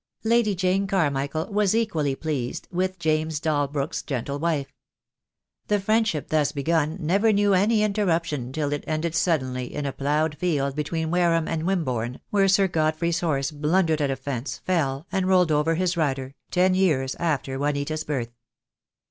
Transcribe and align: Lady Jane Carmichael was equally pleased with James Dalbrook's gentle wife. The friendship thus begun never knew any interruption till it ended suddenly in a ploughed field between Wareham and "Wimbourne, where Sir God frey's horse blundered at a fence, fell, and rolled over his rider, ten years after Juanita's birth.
Lady 0.23 0.55
Jane 0.55 0.87
Carmichael 0.87 1.45
was 1.53 1.75
equally 1.75 2.15
pleased 2.15 2.67
with 2.71 2.97
James 2.97 3.39
Dalbrook's 3.39 4.01
gentle 4.01 4.39
wife. 4.39 4.73
The 5.67 5.79
friendship 5.79 6.29
thus 6.29 6.51
begun 6.51 6.97
never 6.99 7.31
knew 7.31 7.53
any 7.53 7.83
interruption 7.83 8.51
till 8.51 8.73
it 8.73 8.83
ended 8.87 9.13
suddenly 9.13 9.71
in 9.71 9.85
a 9.85 9.91
ploughed 9.93 10.39
field 10.39 10.75
between 10.75 11.11
Wareham 11.11 11.47
and 11.47 11.65
"Wimbourne, 11.67 12.19
where 12.31 12.47
Sir 12.47 12.67
God 12.67 12.95
frey's 12.95 13.19
horse 13.19 13.51
blundered 13.51 14.01
at 14.01 14.09
a 14.09 14.15
fence, 14.15 14.57
fell, 14.57 15.05
and 15.11 15.27
rolled 15.27 15.51
over 15.51 15.75
his 15.75 15.95
rider, 15.95 16.33
ten 16.49 16.73
years 16.73 17.13
after 17.19 17.59
Juanita's 17.59 18.03
birth. 18.03 18.31